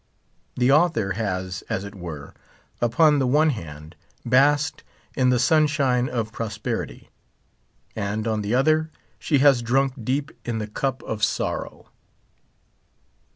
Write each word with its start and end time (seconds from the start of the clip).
The 0.57 0.71
author 0.71 1.11
has, 1.11 1.61
as 1.69 1.83
it 1.83 1.93
were, 1.93 2.33
upon 2.81 3.19
the 3.19 3.27
one 3.27 3.51
hand, 3.51 3.95
basked 4.25 4.83
in 5.13 5.29
the 5.29 5.37
sunshine 5.37 6.09
of 6.09 6.31
prosperity; 6.31 7.11
and 7.95 8.27
on 8.27 8.41
the 8.41 8.55
other, 8.55 8.89
she 9.19 9.37
has 9.45 9.61
drunk 9.61 9.93
deep 10.03 10.31
in 10.43 10.57
the 10.57 10.65
cup 10.65 11.03
of 11.03 11.23
sorrow. 11.23 11.89